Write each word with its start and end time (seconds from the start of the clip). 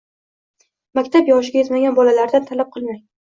maktab 0.99 1.29
yoshiga 1.31 1.61
yetmagan 1.61 1.99
bolalardan 2.01 2.49
talab 2.49 2.73
qilmang. 2.79 2.99